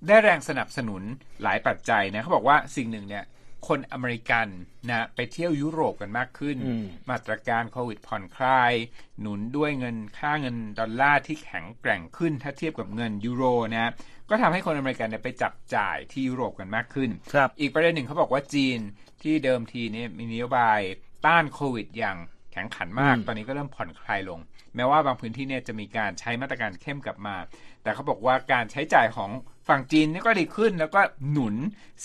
[0.07, 1.01] ได้แรงสนับสนุน
[1.43, 3.23] หลายปัจจัยนะเขาบอกว่าสิ่งหนึ่งเนี่ย
[3.67, 4.47] คนอเมริกัน
[4.89, 8.73] นะไปเที่ยวยุโรปกันมากขึ้นอืมมาตรการโควิดผ่อนคลาย
[9.21, 13.91] หนุนด้วยเงินค่าเงินดอลลาร์ที่แข็งแกร่งขึ้น ถ้าเทียบกับเงินยูโรนะ
[14.29, 18.79] ก็ทำให้คนอเมริกันเนี่ยไปจับจ่ายที่ยุโรปกันมากขึ้นครับอีกประเด็นหนึ่งเขาบอกว่าจีน
[19.21, 20.79] ที่เดิมทีเนี่ยมีนโยบาย
[21.25, 22.17] ต้านโควิดอย่าง
[22.51, 24.39] แข็งขันมากอืมตอนนี้ก็เริ่มผ่อนคลายลง
[24.75, 27.35] แม้ว่าบางพื้นที่เนี่ยจะมีการใช้มาตรการเข้มกลับมา
[27.83, 29.31] แต่เขาบอกว่าการใช้จ่ายของ
[29.67, 31.01] ฝั่งจีนเนี่ยก็ดีขึ้นแล้วก็
[31.31, 31.55] หนุน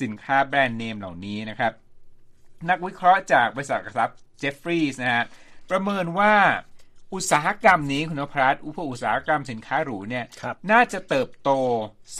[0.01, 1.73] สินค้าแบรนด์เนมเหล่านี้นะครับ
[2.71, 5.25] นักวิเคราะห์จากบริษัทหลักทรัพย์เจฟฟรีส์นะฮะ
[5.71, 6.35] ประเมินว่า
[7.15, 11.51] อุตสาหกรรมนี้คุณนพรัตน์อุปอุตสาหกรรมสินค้าหรูเนี่ยครับน่าจะเติบโต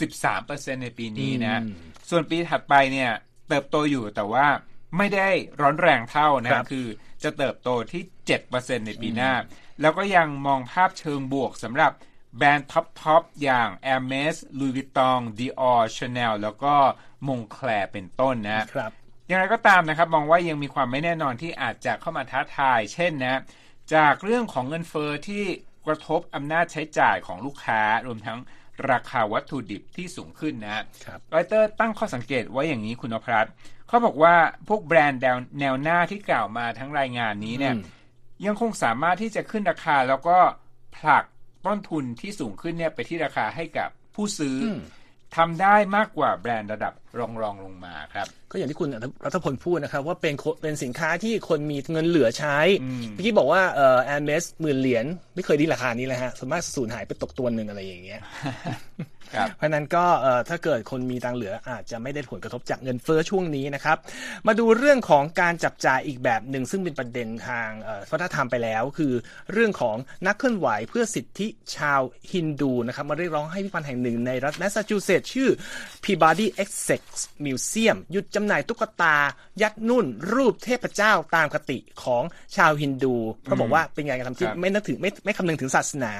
[0.07, 1.75] 13%ในปีนี้นะอืม
[2.09, 3.11] ส่วนปีถัดไปเนี่ย
[3.49, 4.47] เติบโตอยู่แต่ว่า
[4.97, 5.29] ไม่ได้
[5.61, 6.87] ร้อนแรงเท่านะครับคือ
[7.23, 8.01] จะเติบโตที่
[8.45, 9.33] 7%ในปีหน้า
[9.81, 11.91] แล้วก็ยังมองภาพเชิงบวกสำหรับ
[12.37, 16.75] แบรนด์ top ๆอย่าง Hermes Louis Vuitton Dior Chanel แล้วก็
[17.27, 18.91] Moncler เป็นต้นนะครับ
[19.27, 23.41] อย่างไรก็ตามนะครับ มองว่ายังมีความไม่แน่นอนที่อาจจะเข้ามาท้าทาย เช่นนะ
[23.95, 25.43] จากเรื่องของเงินเฟ้อที่
[25.85, 28.39] กระทบอำนาจใช้จ่ายของลูกค้า รวมทั้ง
[28.91, 33.53] ราคาวัตถุดิบที่สูงขึ้นนะครับรอยเตอร์ตั้งข้อสังเกตไว้อย่างนี้คุณนพรัตน์
[33.87, 34.35] เขาบอกว่า
[34.67, 35.21] พวกแบรนด์
[35.59, 37.83] แนวหน้าที่กล่าวมาทั้งรายงานนี้เนี่ยอืม
[38.45, 40.37] ยังคงสามารถที่จะขึ้นราคาแล้วก็
[40.97, 41.25] ผลัก
[41.65, 44.81] ต้นทุนที่สูงขึ้นเนี่ยไปที่ราคาให้กับผู้ซื้ออม
[45.35, 48.89] ทำได้มากกว่าแบรนด์ระดับ รองรองๆลงมาครับ ก็อย่างที่คุณ
[49.25, 58.19] รัฐพลพูดนะครับ ว่าเป็นโคเป็นสินค้าที่คนมีเงินเหลือใช้อืมเมื่อกี้บอกว่าเอ่อแอร์เมสหมื่นเหรียญไม่เคยได้ราคานี้เลยฮะส่วนมากสูญหายไปตกตัวหนึ่งอะไรอย่างเงี้ย
[59.35, 63.97] ครับเพราะฉะนั้นก็เอ่อถ้าเกิดคนมีตังค์เหลืออาจจะไม่ได้ผลกระทบจากเงินเฟ้อช่วงนี้นะครับ
[64.47, 69.13] มาดูเรื่องของการจับจ่ายอีกแบบหนึ่งซึ่งเป็นประเด็นทางเอ่อวัฒนธรรมไปแล้ว คือ
[69.53, 69.97] เรื่องของ
[70.27, 72.01] นักเคลื่อนไหวเพื่อสิทธิชาว
[72.33, 75.49] ฮินดูนะครับมาเรียกร้องให้พิพิธภัณฑ์แห่งหนึ่งในรัฐแมสซาชูเซตส์ชื่อ
[76.03, 76.47] Peabody
[77.09, 79.15] Essex Museum หยุดจำหน่ายตุ๊กตา
[79.61, 82.23] ยัดนุ่นรูปเทพเจ้าตามคติของ
[82.55, 86.13] ชาวฮินดู เพราะบอกว่าเป็นการกระทำที่ครับไม่นึกถึงไม่ไม่คำนึงถึงศาสนา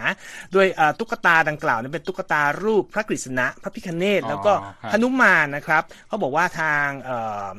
[0.53, 7.17] โดยเอ่อตุ๊กตาดังกล่าวนั้นเป็นตุ๊กตารูปพระกฤษณะ พระพิคเนตอ๋อแล้วก็ครับหนุมานนะครับเขาบอกว่าทางเอ่
[7.47, 7.49] อ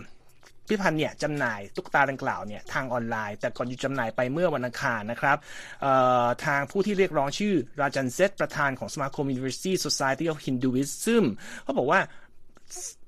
[0.68, 5.36] พิพิธภัณฑ์เนี่ยจำหน่ายตุ๊กตาดังกล่าวเนี่ยทางออนไลน์ แต่ก่อนหยุดจำหน่ายไปเมื่อวันอังคารนะครับ
[5.82, 5.92] เอ่
[6.24, 11.24] อทางผู้ที่เรียกร้องชื่อราจันเซตประธานของสมาคม University Society of Hinduism
[11.62, 13.01] เขาบอกว่าเอ่อ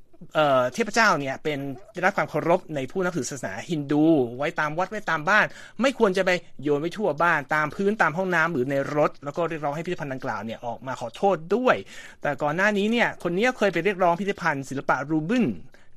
[0.75, 1.59] เทพเจ้าเนี่ยเป็น
[1.93, 4.05] ได้รับความเคารพในผู้นับถือศาสนาฮินดู
[4.37, 5.47] ไว้ตามวัดไว้ตามบ้าน
[5.81, 6.31] ไม่ควรจะไป
[6.63, 11.77] โยนไว้ทั่วบ้าน ตามพื้นตามห้องน้ำหรือในรถ แล้วก็เรียกร้องให้พิพิธภัณฑ์ดังกล่าวเนี่ยออกมาขอโทษด้วย
[12.23, 15.47] แต่ก่อนหน้านี้เนี่ยคนนี้เคยไปเรียกร้องพิพิธภัณฑ์ศิลปะรูบิน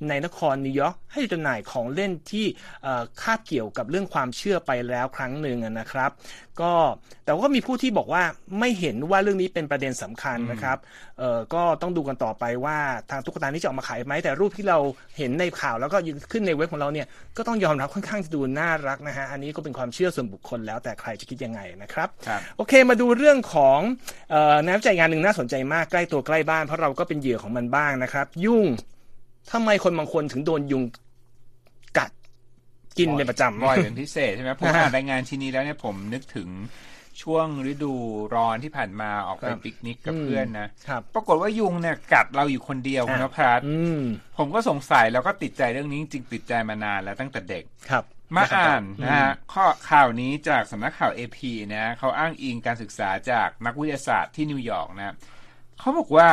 [0.08, 2.46] ในนครนิวยอร์กให้จำหน่ายของเล่นที่
[2.82, 6.10] เอ่อคาบเกี่ยวกับเรื่องความเชื่อไปแล้วครั้งหนึ่งอะนะครับ
[6.60, 6.72] ก็
[7.24, 8.22] แต่ว่าก็มีผู้ที่บอกว่า
[8.60, 10.78] ไม่เห็นว่าเรื่องนี้เป็นประเด็นสำคัญนะครับ
[11.18, 12.78] เอ่อก็ต้องดูกันต่อไปว่า
[13.10, 14.78] ทางตุ๊กตานี้จะออกมาขายไหมแต่รูปที่เรา
[15.18, 15.98] เห็นในข่าวแล้วก็
[16.32, 17.06] ขึ้นในเว็บของเราเนี่ย
[17.36, 23.78] ก็ต้องยอมรับค่อนข้างจะดูน่ารักนะฮะอันนี้ก็เป็นความเชื่อส่วนบุคคลแล้วแต่ใครจะคิดยังไงนะครับครับโอเคมาดูเรื่องของ
[24.30, 28.66] เอ่องานวิจัยงานหนึ่งน่าสนใจมากใกล้ตัวใกล้บ้านเพราะเราก็เป็นเหยื่อของมันบ้างนะครับ ยุ่ง
[29.52, 30.84] ทำไมคนบางคนถึงโดนยุง
[31.98, 32.10] กัด
[32.98, 36.48] กินเป็นประจำบ่อยเป็นพิเศษใช่ไหมผมอ่านรายงานชิ้นนี้แล้วเนี่ยผมนึกถึง
[37.22, 37.94] ช่วงฤดู
[38.34, 44.02] ร้อนที่ผ่านมาออกไปครับปิกนิกกับอืมเพื่อนนะครับปรากฏว่ายุงเนี่ยกัดเราอยู่คนเดียวคุณนอะภัสอืม
[44.38, 48.04] ผมก็สงสัยแล้วก็ติดใจเรื่องนี้จริงๆติดใจมานานแล้วตั้งแต่เด็กครับ
[48.36, 51.38] มาอ่านอืนะฮะข้อข่าวนี้จากสำนักข่าว AP
[51.74, 55.14] นะเขาอ้างอิงการศึกษาจากนักวิทยาศาสตร์ที่นิวยอร์กนะ
[55.80, 56.28] เขาบอกว่า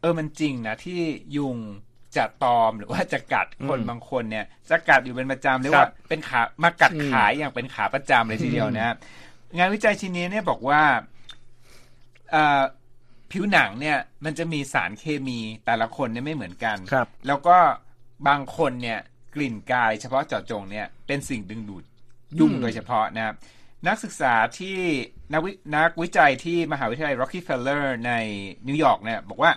[0.00, 1.00] เออมันจริงนะที่
[1.36, 1.56] ยุง
[2.18, 8.96] จะตอมหรือว่าจะกัดคนอืมบางคนเนี่ย จะกัดอยู่เป็นประจำเรียกครัว่าบเป็นขามากัดอืมขายอย่างเป็นขาประจำเลยทีเดียวนะฮะ
[9.58, 10.82] งานวิจัยชิ้นนี้เนี่ยบอกว่า
[12.30, 12.62] เอ่อ
[13.30, 17.56] ผิวหนังเนี่ย มันจะมีสารเคมีแต่ละคนเนี่ยไม่เหมือนกันครับ แล้วก็
[18.28, 18.98] บางคนเนี่ย
[19.34, 21.84] กลิ่นกายเฉพาะเจาะจงเนี่ยเป็นสิ่งดึงดูด
[22.38, 23.36] ยุ่งอืมโดยเฉพาะนะครับ
[23.86, 24.78] นักศึกษาที่
[25.32, 28.12] นักวินักวิจัยที่มหาวิทยาลัย Rockefeller ใน
[28.68, 29.50] นิวยอร์กเนี่ยบอกว่า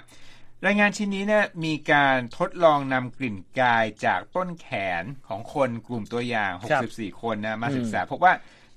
[0.66, 4.68] รายงานชิ้นนี้เนี่ยมีการทดลองนำกลิ่นกายจากต้นแข
[5.02, 8.34] นของคนกลุ่มตัวอย่างครับ64 คนนะมาอืมศึกษาพบว่า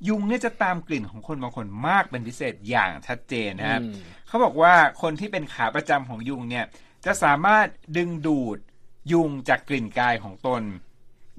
[0.09, 3.95] ยุงเนี่ยจะตามกลิ่นของคนบางคนมากเป็นพิเศษอย่างชัดเจนนะครับอืม
[4.29, 6.65] เขาบอกว่าคนที่เป็นขาประจำของยุงเนี่ย
[7.07, 7.67] จะสามารถ
[7.97, 8.59] ดึงดูด
[9.13, 10.63] ยุงจากกลิ่นกายของตน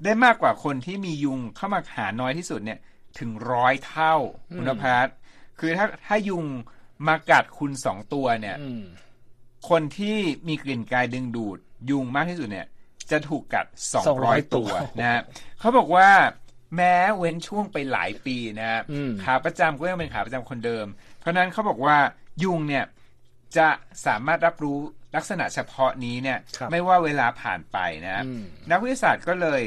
[0.04, 2.78] ได้มากกว่าคนที่มียุงเข้ามาหาน้อยที่สุดเนี่ย
[3.18, 4.14] ถึงร้อยเท่า
[4.54, 5.14] คุณพัฒน์
[5.58, 6.44] คือถ้าถ้ายุง
[7.06, 8.82] มากัดคุณสองตัวเนี่ยอืม
[9.68, 10.16] คนที่
[10.48, 11.58] มีกลิ่นกายดึงดูด
[11.90, 12.66] ยุงมากที่สุดเนี่ย
[13.10, 15.20] จะถูกกัด 200 200ตัวตัวนะฮะ
[15.60, 16.08] เขาบอกว่า
[16.76, 20.86] แม้เว้นช่วงไปหลายปีนะฮะอืมขาประจำก็ยังเป็นขาประจำคนเดิม
[21.18, 21.96] เพราะฉะนั้นเขาบอกว่า
[22.44, 22.84] ยุงเนี่ย
[23.56, 23.68] จะ
[24.06, 24.78] สามารถรับรู้
[25.16, 29.62] ลักษณะเฉพาะนี้เนี่ยครับไม่ว่าเวลาผ่านไปนะฮะอืมนักวิทยาศาสตร์ก็เลย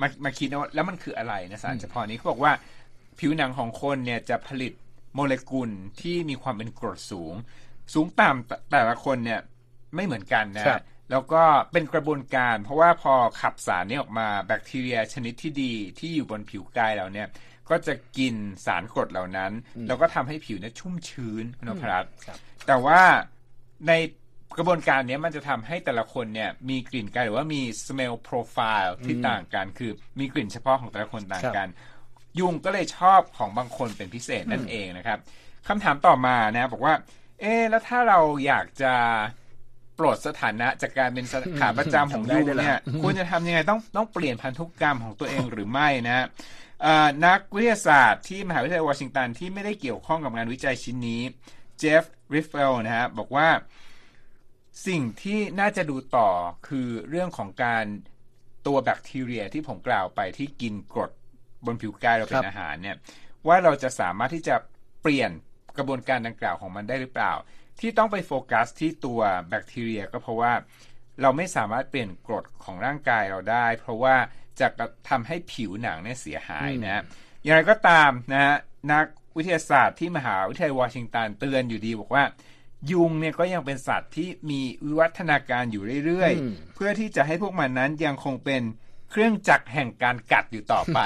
[0.00, 2.52] มามาคิดว่าแล้วมันคืออะไรนะสารเฉพาะนี้เขาบอกว่า
[3.18, 4.72] ผิวหนังของคนเนี่ยจะผลิต
[5.14, 7.34] โมเลกุลที่มีความเป็นกรดสูง
[7.92, 9.40] สูงต่ำแต่แต่ละคนเนี่ย
[9.94, 17.28] ไม่เหมือนกันนะ ครับ แล้วก็เป็นกระบวนการ เพราะว่าพอขับสารนี้ออกมาแบคทีเรียชนิดที่ดีที่อยู่บนผิวกายเราเนี่ย
[17.70, 18.34] ก็จะกิน
[18.66, 19.52] สารกรดเหล่านั้น
[19.86, 23.00] แล้วก็ทำให้ผิวเนี่ยชุ่มชื้นคุณนพรัตน์ครับ แต่ว่า
[23.88, 23.92] ใน
[24.58, 31.68] กระบวนการเนี้ยมันจะทำให้แต่ละคนเนี่ยมีกลิ่นกายหรือว่ามี smell profile ที่ต่างกัน คือมีกลิ่นเฉพาะของแต่ละคนต่างกัน
[32.38, 35.18] ยุงก็เลยชอบของบางคนเป็นพิเศษนั่นเองนะครับ
[35.68, 36.94] คำถามต่อมานะบอกว่า
[37.40, 38.92] เอ๊ะแล้วถ้าเราอยากจะ
[39.98, 46.26] ปลดสถานะจากการเป็นสขาประจำของทำได้ยุงด้วยเหรอเนี่ยควรจะทำยังไงต้องต้องเปลี่ยนพันธุกรรมของตัวเองหรือไม่นะ
[46.82, 51.22] เอ่อนักวิทยาศาสตร์ที่มหาวิทยาลัยวอชิงตันที่ไม่ได้เกี่ยวข้องกับงานวิจัยชิ้นนี้
[51.78, 53.48] เจฟริฟเฟลนะฮะบอกว่า
[54.86, 56.30] สิ่งที่น่าจะดูต่อ
[56.68, 57.84] คือเรื่องของการ
[58.66, 61.10] ตัวแบคทีเรียที่ผมกล่าวไปที่กินกรด
[61.66, 62.96] บนผิวกายเราเป็นอาหารเนี่ย
[63.46, 64.56] ว่าเราจะสามารถที่จะ
[65.02, 65.30] เปลี่ยน
[65.78, 67.32] กระบวนการดังกล่าวของมันได้หรือเปล่า
[67.80, 70.52] ที่ต้องไปโฟกัสที่ตัวแบคทีเรีย ก็เพราะว่า
[71.22, 74.16] เราไม่สามารถเปลี่ยนกรดของร่างกายเราได้ เพราะว่า
[74.60, 74.68] จะ
[75.08, 77.02] ทำให้ผิวหนังเนี่ยเสียหายนะ
[77.42, 78.56] อย่างไรก็ตามนะฮะ
[78.92, 79.04] นัก
[79.36, 82.24] วิทยาศาสตร์ที่มหาวิทยาลัยวอชิงตันเตือนอยู่ดีบอกว่า
[82.92, 88.62] ยุงเนี่ยก็ยังเป็นสัตว์ที่มีวิวัฒนาการอยู่เรื่อยๆ เพื่อที่จะให้พวกมันนั้นยังคงเป็น
[89.10, 90.98] เครื่องจักรแห่งการกัดอยู่ต่อไป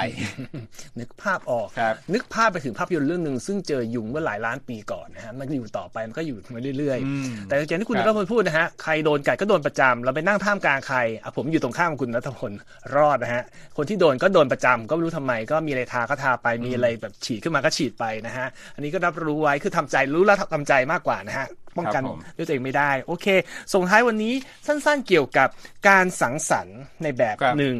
[0.99, 12.51] นึกภาพออกครับนึกภาพไปถึงภาพยนตร์เรื่องหนึ่งซึ่งเจอยุงเมื่อหลายล้านปีก่อนนะฮะมันก็อยู่ต่อไปมันก็อยู่มาเรื่อยอืมๆแต่อย่างที่คุณครันับทพลพูดนะฮะใครโดนกัดก็โดนประจำเราไปนั่งท่ามกลางใครอะผมอยู่ตรงข้ามกับคุณนัทพล
[12.95, 13.43] รอดนะฮะ
[13.77, 23.27] คนที่โดนก็โดนประจำก็ไม่รู้ทำไมก็มีอะไรทาก็ทาไปมีอะไรแบบฉีดขึ้นมาก็ฉีดไปนะฮะอันนี้ก็รับรู้ไว้คือทำใจรู้แล้วทำใจมากกว่านะฮะ ป้องกันครับผมด้วยตัวเองไม่ได้ โอเค
[23.73, 24.33] ส่งท้ายวันนี้
[24.67, 25.49] สั้นๆเกี่ยวกับ
[25.87, 27.77] การสังสรรค์ในแบบครับหนึ่ง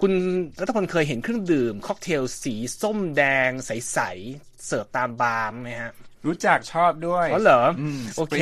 [0.00, 0.12] คุณ
[0.60, 5.92] รัฐพลเคยเห็นเครื่องดื่ม ค็อกเทลสีส้มแดงใสๆเสิร์ฟตามบาร์ไหมฮะ
[6.26, 7.62] รู้จักชอบด้วยอ๋อเหรอ
[7.98, 8.40] มโอเค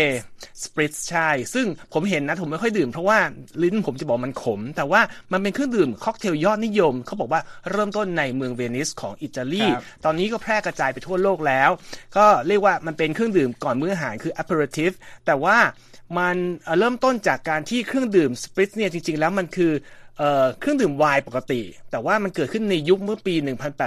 [0.63, 3.19] Spritz สปริตใช่ ซึ่งผมเห็นนะ ผมไม่ค่อยดื่มเพราะว่า
[3.63, 5.01] ลิ้นผมจะบอกมันขม แต่ว่า
[5.33, 11.71] มันเป็นเครื่องดื่มค็อกเทลยอดนิยม เขาบอกว่าเริ่มต้นในเมืองเวนิสของอิตาลีครับตอนนี้ก็แพร่กระจายไปทั่วโลกแล้ว
[12.17, 14.91] ก็เรียกว่ามันเป็นเครื่องดื่มก่อนมื้ออาหารคือ aperitif
[15.27, 15.59] แต่ว่า
[16.19, 19.73] มันเอ่อเริ่มต้นจากการที่เครื่องดื่มสปริตเนี่ยจริง ๆ แล้วมันคือ
[20.19, 23.35] เอ่อเครื่องดื่มไวน์ปกติ แต่ว่ามันเกิดขึ้นในยุคเมื่อปี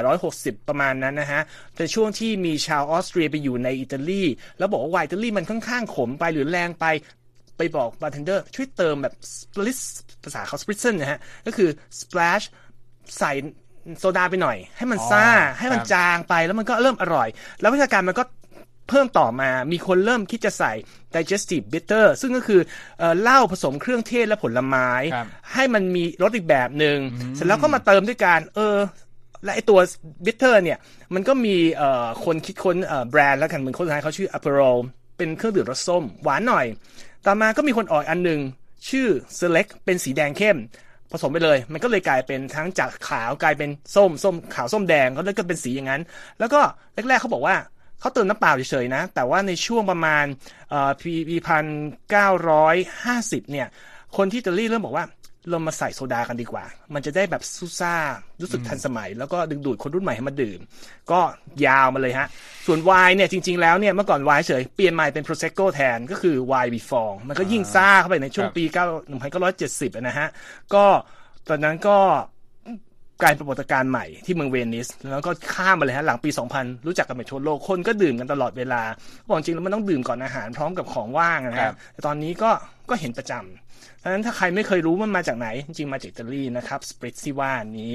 [0.08, 1.42] 1860 ประมาณนั้นนะฮะ
[1.76, 4.24] แต่ช่วงที่มีชาวออสเตรียไปอยู่ในอิตาลี
[4.58, 6.86] แล้วบอกว่าไวน์อิตาลีมันค่อนข้างขมไปหรือแรงไป
[7.58, 9.80] ไปบอกบาร์เทนเดอร์ช่วยเติมแบบ spritz
[10.24, 11.70] ภาษาเขา spritzen นะฮะ ก็คือ
[12.02, 12.46] splash
[13.20, 13.32] ใส่
[14.00, 17.28] โซดาไปหน่อย ให้มันซ่าอ๋อให้มันครับจางไปแล้วมันก็เริ่มอร่อย
[17.62, 18.24] แล้ววิวัฒนาการมันก็
[18.92, 20.74] เพิ่มต่อมามีคนเริ่มคิดจะใส่
[21.16, 22.62] digestive bitter ซึ่งก็คือ
[23.00, 26.98] เอ่อเหล้าผสมเครื่องเทศและผลไม้ครับให้มันมีรสอีกแบบหนึ่ง
[27.36, 28.78] เสร็จแล้วก็มาเติมด้วยการเออ
[29.44, 29.80] และไอตัว
[30.26, 30.78] bitter เนี่ย
[31.14, 34.78] มันก็มีเอ่อคนคิดค้นเอ่อแบรนด์แล้วกันเหมือนคนสุดท้ายเขาชื่อ Aperol
[35.18, 36.66] เป็นเครื่องดื่มรสส้ม หวานหน่อย
[37.26, 38.40] ต่อมาก็มีคนออกอันหนึ่ง
[38.90, 39.08] ชื่อ
[39.40, 40.58] Select เป็นสีแดงเข้ม
[41.12, 46.02] ผสมไปเลย มันก็เลยกลายเป็นทั้งจากขาวกลายเป็นส้มส้มขาวส้มแดงก็เลยก็เป็นสีอย่างนั้น
[46.40, 46.62] แล้วก็
[46.94, 47.56] แรกๆเขาบอกว่า
[48.02, 50.26] เขาเติมน้ำเปล่าเฉยๆนะ แต่ว่าในช่วงประมาณ
[50.70, 50.92] เอ่อ
[51.30, 51.66] ปีพัน
[52.10, 53.68] เก้าร้อยห้าสิบเนี่ย
[54.18, 55.06] คนที่อิตาลีเริ่มบอกว่า
[55.50, 57.96] เรามาใส่โซดากันดีกว่า มันจะได้แบบซูซ่า
[58.42, 60.60] รู้สึกทันสมัย แล้วก็ดึงดูดคนรุ่นใหม่ให้มาดื่ม
[61.12, 61.20] ก็
[61.66, 62.28] ยาวมาเลยฮะ
[62.66, 68.76] ส่วนไวน์เนี่ยจริง ๆ แล้วเนี่ยเมื่อก่อนไวน์เฉย เปลี่ยนใหม่เป็น prosecco แทน ก็คือไวน์บีฟอง มันก็ยิ่งซ่าเข้าไปในช่วงครับปี9
[69.32, 70.28] 1970อะนะฮะ
[70.74, 70.86] ก็
[71.50, 71.98] ตอนนั้นก็
[73.22, 78.82] กลายเป็นปรากฏการณ์ใหม่ที่เมืองเวนิส แล้วก็ข้ามมาเลยฮะหลังปี 2000 รู้จักกันไปทั่วโลกคนก็ดื่มกันตลอดเวลา
[79.28, 82.52] บอกจริงแล้วมันต้องดื่มก่อนอาหารพร้อมกับของว่างนะครัฮะบแต่ตอนนี้ก็
[82.90, 83.71] ก็เห็นประจำ
[84.04, 87.94] ดังนั้นถ้าใครไม่เคยรู้มันมาจากไหน จริงๆมาจากอิตาลีนะครับสปริตซิว่านี้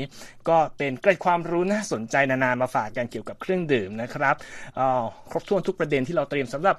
[0.49, 4.35] ก็เป็นเกร็ดความรู้น่าสนใจนานามาฝากกันเกี่ยวกับเครื่องดื่มนะครับ
[4.79, 6.77] อ่าครบถ้วนทุกประเด็นที่เราเตรียมสำหรับ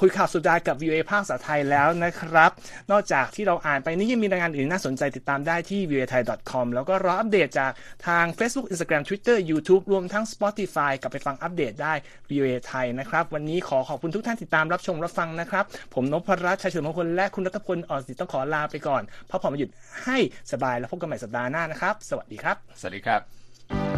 [0.00, 2.50] คุยข่าวสุดากับ VOA ภาคภาษาไทยแล้วนะครับ
[2.90, 7.72] นอกจากที่เราอ่านไปนี่ยังมีรายงานอื่นน่าสนใจติดตามได้ที่ voa thai com แล้วก็รออัปเดตจาก
[8.06, 11.94] ทาง Facebook Instagram Twitter YouTube รวมทั้ง Spotify กลับไปฟังอัปเดตได้
[12.30, 19.70] VOA ไทยนะครับ วันนี้ขอขอบคุณทุกท่านติดตามรับชมรับฟังนะครับ ผมนพรัตน์ชัยเฉลิมมงคลและคุณรัตพลอ่อนสิต้องขอลาไปก่อนพักผ่อนมาหยุด
[20.04, 20.18] ให้
[20.52, 23.97] สบายแล้วพบกันใหม่สัปดาห์หน้านะครับ สวัสดีครับ สวัสดีครับ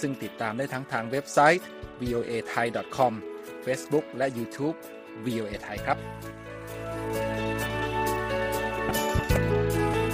[0.00, 1.64] ซึ่งติดตามได้ทั้งทางเว็บไซต์
[2.00, 3.12] voa thai com
[3.64, 4.76] Facebook และ YouTube
[5.24, 7.39] voa thai ครับ